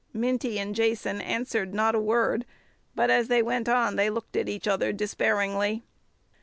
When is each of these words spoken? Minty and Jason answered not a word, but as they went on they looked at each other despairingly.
Minty 0.13 0.57
and 0.57 0.73
Jason 0.73 1.21
answered 1.21 1.75
not 1.75 1.93
a 1.93 1.99
word, 1.99 2.47
but 2.95 3.11
as 3.11 3.27
they 3.27 3.43
went 3.43 3.69
on 3.69 3.97
they 3.97 4.09
looked 4.09 4.35
at 4.35 4.49
each 4.49 4.67
other 4.67 4.91
despairingly. 4.91 5.83